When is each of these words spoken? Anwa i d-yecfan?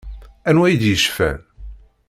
Anwa 0.49 0.65
i 0.73 0.75
d-yecfan? 0.81 1.39